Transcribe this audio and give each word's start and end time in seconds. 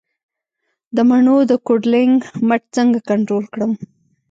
د 0.95 0.97
مڼو 1.09 1.37
د 1.51 1.53
کوډلینګ 1.65 2.15
مټ 2.47 2.61
څنګه 2.75 2.99
کنټرول 3.09 3.43
کړم؟ 3.53 3.71